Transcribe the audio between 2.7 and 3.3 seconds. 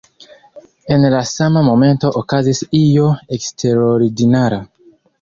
io